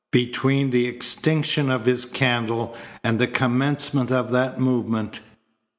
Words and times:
Between 0.11 0.71
the 0.71 0.87
extinction 0.87 1.69
of 1.69 1.85
his 1.85 2.07
candle 2.07 2.75
and 3.03 3.19
the 3.19 3.27
commencement 3.27 4.09
of 4.11 4.31
that 4.31 4.59
movement! 4.59 5.19